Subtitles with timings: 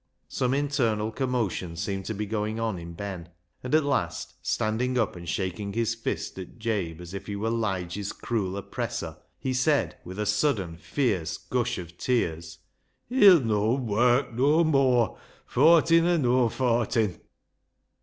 [0.29, 3.29] Some internal commotion seemed to be going on in Ben,
[3.61, 7.51] and at last, standing up and shaking his fist at Jabe as if he were
[7.51, 12.57] Lige's cruel oppressor, he cried, with a sudden fierce gush of tears
[13.09, 17.21] —"He'll no' wark noa mooar, fortin or noa fortin."